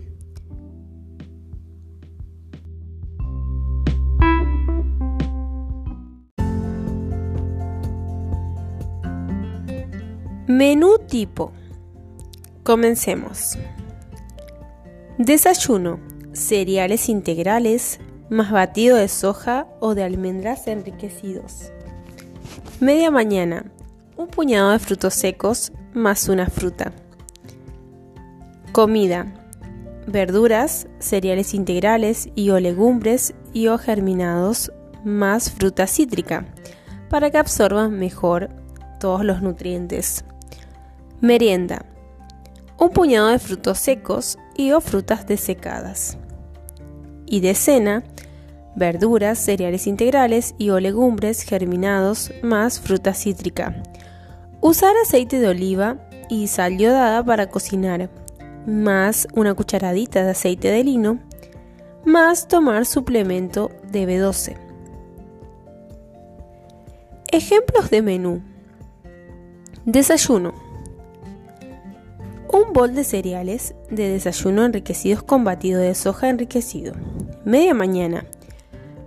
Menú 10.46 10.98
tipo. 11.06 11.52
Comencemos. 12.62 13.58
Desayuno. 15.18 16.00
Cereales 16.32 17.08
integrales 17.08 18.00
más 18.30 18.50
batido 18.50 18.96
de 18.96 19.08
soja 19.08 19.66
o 19.80 19.94
de 19.94 20.04
almendras 20.04 20.66
enriquecidos. 20.66 21.72
Media 22.80 23.10
mañana. 23.10 23.70
Un 24.18 24.26
puñado 24.26 24.72
de 24.72 24.78
frutos 24.78 25.14
secos 25.14 25.72
más 25.94 26.28
una 26.28 26.50
fruta. 26.50 26.92
Comida 28.72 29.33
verduras, 30.09 30.88
cereales 30.98 31.54
integrales 31.54 32.31
y 32.35 32.50
o 32.50 32.59
legumbres 32.59 33.35
y 33.52 33.68
o 33.68 33.78
germinados 33.78 34.72
más 35.04 35.50
fruta 35.50 35.87
cítrica 35.87 36.46
para 37.11 37.31
que 37.31 37.38
absorban 37.38 37.98
mejor 37.98 38.48
todos 38.98 39.24
los 39.24 39.42
nutrientes. 39.42 40.24
Merienda. 41.20 41.85
Un 42.78 42.90
puñado 42.90 43.28
de 43.28 43.38
frutos 43.38 43.78
secos 43.78 44.38
y 44.57 44.72
o 44.72 44.81
frutas 44.81 45.26
desecadas. 45.26 46.16
Y 47.26 47.40
de 47.40 47.54
cena, 47.54 48.04
verduras, 48.76 49.38
cereales 49.38 49.87
integrales 49.87 50.54
y 50.59 50.70
o 50.70 50.81
legumbres 50.81 51.42
germinados 51.42 52.33
más 52.42 52.81
fruta 52.81 53.14
cítrica. 53.14 53.83
Usar 54.60 54.94
aceite 54.96 55.38
de 55.38 55.48
oliva 55.48 55.96
y 56.28 56.48
sal 56.48 56.78
yodada 56.78 57.24
para 57.24 57.48
cocinar 57.48 58.10
más 58.66 59.28
una 59.34 59.54
cucharadita 59.54 60.24
de 60.24 60.30
aceite 60.30 60.70
de 60.70 60.84
lino, 60.84 61.18
más 62.04 62.48
tomar 62.48 62.84
suplemento 62.84 63.70
de 63.90 64.06
B12. 64.06 64.56
Ejemplos 67.30 67.90
de 67.90 68.02
menú. 68.02 68.42
Desayuno. 69.84 70.54
Un 72.52 72.72
bol 72.72 72.94
de 72.94 73.04
cereales 73.04 73.74
de 73.90 74.08
desayuno 74.08 74.64
enriquecidos 74.64 75.22
con 75.22 75.44
batido 75.44 75.80
de 75.80 75.94
soja 75.94 76.30
enriquecido. 76.30 76.94
Media 77.44 77.74
mañana. 77.74 78.24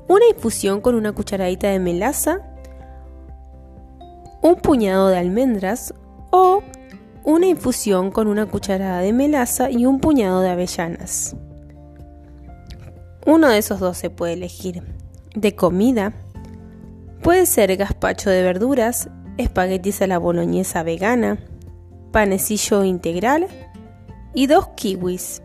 Una 0.07 0.27
infusión 0.27 0.81
con 0.81 0.95
una 0.95 1.11
cucharadita 1.11 1.69
de 1.69 1.79
melaza, 1.79 2.50
un 4.41 4.55
puñado 4.55 5.09
de 5.09 5.17
almendras 5.17 5.93
o 6.31 6.63
una 7.23 7.47
infusión 7.47 8.11
con 8.11 8.27
una 8.27 8.45
cucharada 8.47 8.99
de 8.99 9.13
melaza 9.13 9.69
y 9.69 9.85
un 9.85 9.99
puñado 9.99 10.41
de 10.41 10.49
avellanas. 10.49 11.35
Uno 13.25 13.49
de 13.49 13.59
esos 13.59 13.79
dos 13.79 13.97
se 13.97 14.09
puede 14.09 14.33
elegir. 14.33 14.81
De 15.35 15.55
comida, 15.55 16.13
puede 17.21 17.45
ser 17.45 17.75
gazpacho 17.77 18.29
de 18.29 18.41
verduras, 18.41 19.09
espaguetis 19.37 20.01
a 20.01 20.07
la 20.07 20.17
boloñesa 20.17 20.83
vegana, 20.83 21.39
panecillo 22.11 22.83
integral 22.83 23.47
y 24.33 24.47
dos 24.47 24.69
kiwis. 24.69 25.43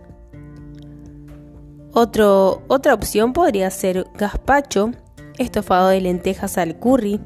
otra 1.93 2.95
opción 2.95 3.33
podría 3.33 3.71
ser 3.71 4.07
gazpacho, 4.15 4.93
estofado 5.39 5.89
de 5.89 6.01
lentejas 6.01 6.57
al 6.57 6.79
curry, 6.79 7.21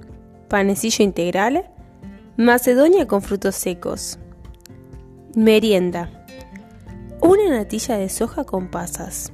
panecillo 0.50 1.04
integral, 1.04 1.70
macedonia 2.36 3.06
con 3.06 3.22
frutos 3.22 3.54
secos. 3.54 4.18
Merienda. 5.36 6.10
Una 7.22 7.48
natilla 7.48 7.96
de 7.96 8.08
soja 8.08 8.42
con 8.42 8.68
pasas. 8.68 9.32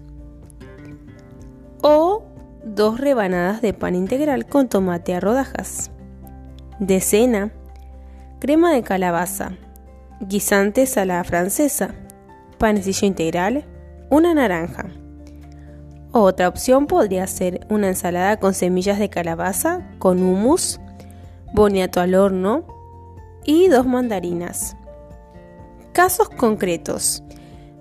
O 1.81 2.23
dos 2.65 3.01
rebanadas 3.01 3.63
de 3.63 3.73
pan 3.73 3.95
integral 3.95 4.45
con 4.45 4.69
tomate 4.69 5.15
a 5.15 5.21
rodajas. 5.21 5.91
De 6.81 7.01
cena. 7.01 7.51
Crema 8.39 8.75
de 8.75 8.83
calabaza. 8.83 9.53
Guisantes 10.21 10.99
a 10.99 11.07
la 11.07 11.25
francesa. 11.25 11.95
Panecillo 12.59 13.07
integral. 13.07 13.65
Una 14.11 14.35
naranja. 14.35 14.91
Otra 16.13 16.47
opción 16.47 16.87
podría 16.87 17.27
ser 17.27 17.67
una 17.71 17.89
ensalada 17.89 18.39
con 18.39 18.53
semillas 18.53 18.99
de 18.99 19.09
calabaza, 19.09 19.89
con 19.99 20.23
hummus, 20.23 20.79
boniato 21.53 22.01
al 22.01 22.15
horno 22.15 22.65
y 23.45 23.69
dos 23.69 23.87
mandarinas. 23.87 24.77
Casos 25.93 26.29
concretos. 26.29 27.23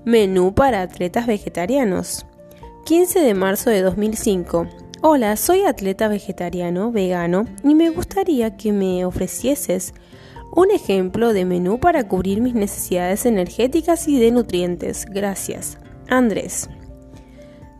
Menú 0.05 0.53
para 0.53 0.81
atletas 0.81 1.27
vegetarianos. 1.27 2.25
15 2.85 3.19
de 3.19 3.33
marzo 3.33 3.69
de 3.69 3.81
2005. 3.81 4.67
Hola, 5.01 5.35
soy 5.35 5.63
atleta 5.63 6.07
vegetariano, 6.07 6.91
vegano, 6.91 7.45
y 7.63 7.75
me 7.75 7.89
gustaría 7.89 8.55
que 8.57 8.71
me 8.71 9.05
ofrecieses 9.05 9.93
un 10.55 10.71
ejemplo 10.71 11.33
de 11.33 11.45
menú 11.45 11.79
para 11.79 12.07
cubrir 12.07 12.41
mis 12.41 12.53
necesidades 12.53 13.25
energéticas 13.25 14.07
y 14.07 14.19
de 14.19 14.31
nutrientes. 14.31 15.05
Gracias. 15.05 15.77
Andrés. 16.07 16.69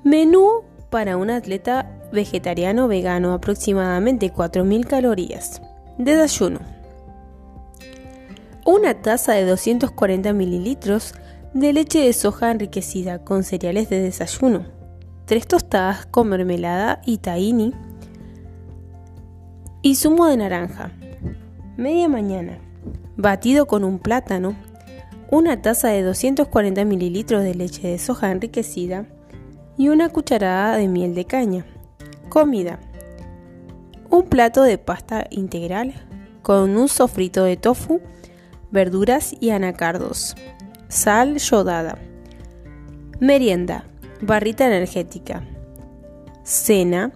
Menú 0.04 0.64
para 0.90 1.18
un 1.18 1.30
atleta 1.30 1.92
vegetariano 2.12 2.88
vegano, 2.88 3.34
aproximadamente 3.34 4.34
4.000 4.34 4.86
calorías. 4.86 5.62
Desayuno. 5.98 6.60
Una 8.66 8.96
taza 8.96 9.32
de 9.32 9.46
240 9.46 10.34
mililitros 10.34 11.14
de 11.54 11.72
leche 11.72 12.00
de 12.00 12.12
soja 12.12 12.52
enriquecida 12.52 13.24
con 13.24 13.44
cereales 13.44 13.90
de 13.90 14.02
desayuno. 14.02 14.66
Tres 15.24 15.48
tostadas 15.48 16.06
con 16.06 16.28
mermelada 16.28 17.02
y 17.06 17.20
tahini. 17.20 17.74
Y 19.82 19.96
zumo 19.96 20.28
de 20.28 20.36
naranja. 20.36 20.92
Media 21.78 22.10
mañana. 22.10 22.58
Batido 23.16 23.66
con 23.66 23.86
un 23.86 23.98
plátano. 24.00 24.54
Una 25.32 25.62
taza 25.62 25.88
de 25.88 26.04
240 26.04 26.84
mililitros 26.84 27.42
de 27.42 27.56
leche 27.56 27.88
de 27.88 28.00
soja 28.00 28.32
enriquecida. 28.32 29.06
Y 29.78 29.88
una 29.88 30.10
cucharada 30.10 30.76
de 30.76 30.90
miel 30.90 31.16
de 31.16 31.24
caña. 31.24 31.66
Comida. 32.28 32.82
Un 34.16 34.30
plato 34.30 34.64
de 34.64 34.78
pasta 34.78 35.28
integral 35.30 35.94
con 36.42 36.78
un 36.78 36.88
sofrito 36.88 37.44
de 37.44 37.58
tofu, 37.58 38.00
verduras 38.72 39.36
y 39.42 39.50
anacardos 39.50 40.36
sal 40.88 41.36
yodada. 41.38 41.98
Merienda, 43.20 43.84
barrita 44.22 44.68
energética. 44.68 45.44
Cena, 46.44 47.12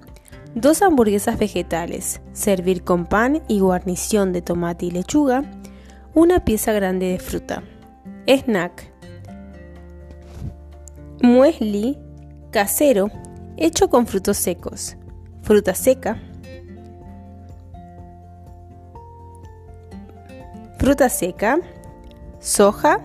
dos 0.56 0.82
hamburguesas 0.82 1.40
vegetales, 1.40 2.20
servir 2.34 2.84
con 2.84 3.06
pan 3.06 3.44
y 3.48 3.62
guarnición 3.62 4.34
de 4.34 4.42
tomate 4.42 4.88
y 4.88 4.92
lechuga, 4.92 5.50
una 6.14 6.44
pieza 6.44 6.74
grande 6.74 7.06
de 7.14 7.20
fruta. 7.20 7.64
Snack, 8.28 8.92
muesli 11.22 11.98
casero 12.52 13.10
hecho 13.56 13.90
con 13.90 14.06
frutos 14.06 14.36
secos, 14.36 14.98
fruta 15.44 15.74
seca, 15.74 16.22
fruta 20.80 21.10
seca, 21.10 21.60
soja, 22.39 23.02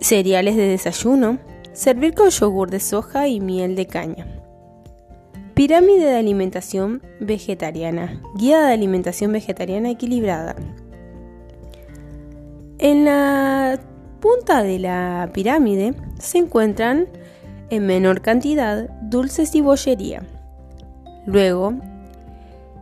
cereales 0.00 0.54
de 0.54 0.68
desayuno, 0.68 1.38
servir 1.72 2.14
con 2.14 2.28
yogur 2.28 2.70
de 2.70 2.78
soja 2.78 3.26
y 3.26 3.40
miel 3.40 3.74
de 3.74 3.86
caña. 3.86 4.26
Pirámide 5.54 6.04
de 6.04 6.16
alimentación 6.16 7.02
vegetariana, 7.20 8.20
guía 8.36 8.60
de 8.60 8.72
alimentación 8.74 9.32
vegetariana 9.32 9.90
equilibrada. 9.90 10.54
En 12.78 13.06
la 13.06 13.80
punta 14.20 14.62
de 14.62 14.78
la 14.78 15.30
pirámide 15.32 15.94
se 16.18 16.36
encuentran 16.36 17.08
en 17.70 17.86
menor 17.86 18.20
cantidad 18.20 18.90
dulces 19.00 19.54
y 19.54 19.62
bollería. 19.62 20.22
Luego, 21.24 21.74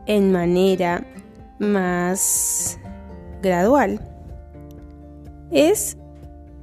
en 0.06 0.32
manera 0.32 1.04
más 1.58 2.78
gradual, 3.42 4.00
es 5.50 5.96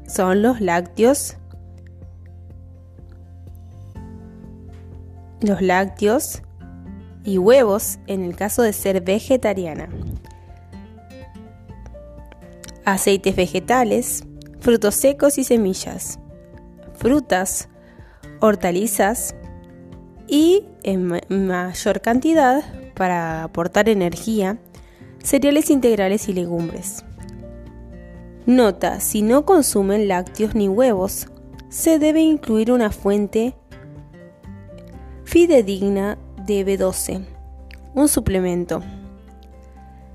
son 0.08 0.42
los 0.42 0.62
lácteos. 0.62 1.38
Los 5.42 5.62
lácteos 5.62 6.42
y 7.24 7.38
huevos 7.38 8.00
en 8.08 8.24
el 8.24 8.36
caso 8.36 8.62
de 8.62 8.74
ser 8.74 9.02
vegetariana. 9.02 9.90
Aceites 12.86 13.36
vegetales, 13.36 14.24
frutos 14.60 14.96
secos 14.96 15.38
y 15.40 15.44
semillas, 15.44 16.20
frutas, 16.94 17.68
hortalizas 18.40 19.36
y 20.28 20.66
en 20.84 21.20
mayor 21.30 22.02
cantidad 22.02 22.64
para 22.94 23.44
aportar 23.44 23.90
energía, 23.90 24.60
cereales 25.26 25.72
integrales 25.72 26.30
y 26.30 26.34
legumbres. 26.34 27.04
Nota, 28.46 29.00
si 29.00 29.24
no 29.24 29.44
consumen 29.44 30.08
lácteos 30.08 30.54
ni 30.54 30.70
huevos, 30.70 31.28
se 31.68 31.98
debe 31.98 32.22
incluir 32.22 32.72
una 32.72 32.92
fuente 32.92 33.56
fidedigna 35.24 36.20
de 36.46 36.64
B12, 36.64 37.26
un 37.96 38.08
suplemento. 38.08 38.84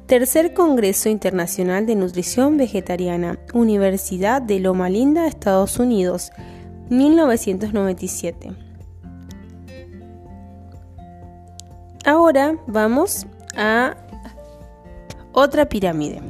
Tercer 0.07 0.55
Congreso 0.55 1.09
Internacional 1.09 1.87
de 1.87 1.96
Nutrición 1.96 2.57
Vegetariana, 2.57 3.38
Universidad 3.53 4.40
de 4.40 4.61
Loma 4.61 4.88
Linda, 4.88 5.27
Estados 5.27 5.79
Unidos, 5.81 6.31
1997. 6.88 8.53
Ahora 12.05 12.57
vamos 12.66 13.27
a 13.57 13.96
otra 15.33 15.69
pirámide. 15.69 16.21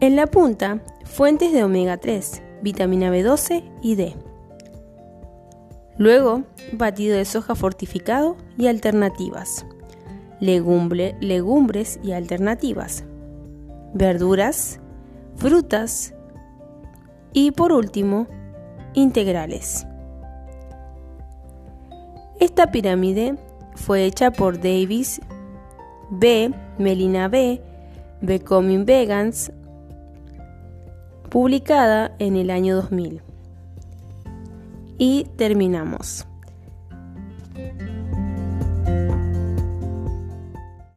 En 0.00 0.16
la 0.16 0.26
punta, 0.26 0.80
fuentes 1.04 1.52
de 1.52 1.62
omega 1.62 1.96
3, 1.96 2.42
vitamina 2.62 3.10
B12 3.10 3.62
y 3.82 3.94
D. 3.94 4.16
Luego, 5.96 6.42
batido 6.72 7.16
de 7.16 7.24
soja 7.24 7.54
fortificado 7.54 8.36
y 8.56 8.66
alternativas. 8.66 9.66
legumbres 10.40 12.00
y 12.02 12.12
alternativas. 12.12 13.04
Verduras, 13.94 14.80
frutas 15.36 16.14
y 17.32 17.52
por 17.52 17.72
último, 17.72 18.26
integrales. 18.94 19.86
Esta 22.40 22.72
pirámide 22.72 23.36
fue 23.76 24.04
hecha 24.04 24.32
por 24.32 24.56
Davis 24.56 25.20
B, 26.12 26.54
Melina 26.78 27.28
B, 27.28 27.60
Becoming 28.20 28.84
Vegans, 28.84 29.50
publicada 31.30 32.14
en 32.18 32.36
el 32.36 32.50
año 32.50 32.76
2000. 32.76 33.22
Y 34.98 35.24
terminamos. 35.36 36.26